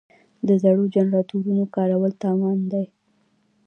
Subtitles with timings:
[0.47, 2.85] د زړو جنراتورونو کارول تاوان دی.